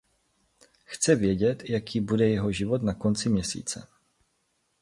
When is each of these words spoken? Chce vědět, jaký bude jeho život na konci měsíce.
Chce 0.85 1.15
vědět, 1.15 1.69
jaký 1.69 1.99
bude 2.01 2.29
jeho 2.29 2.51
život 2.51 2.83
na 2.83 2.93
konci 2.93 3.29
měsíce. 3.29 3.87